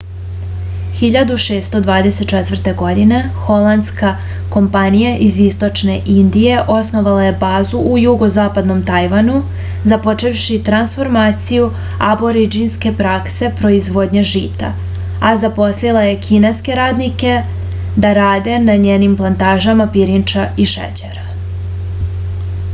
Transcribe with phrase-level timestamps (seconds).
[0.99, 2.71] 1624.
[2.77, 3.17] godine
[3.49, 4.09] holandska
[4.55, 9.35] kompanija iz istočne indije osnovala je bazu u jugozapadnom tajvanu
[9.93, 11.69] započevši transformaciju
[12.09, 14.73] aborindžinske prakse proizvodnje žita
[15.31, 17.39] a zaposlila je kineske radnike
[18.05, 21.29] da rade na njenim plantažama pirinča i šećera